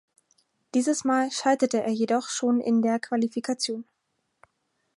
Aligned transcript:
Dieses 0.73 1.03
Mal 1.03 1.29
scheiterte 1.31 1.83
er 1.83 1.91
jedoch 1.91 2.27
schon 2.27 2.59
in 2.59 2.81
der 2.81 2.99
Qualifikation. 2.99 3.85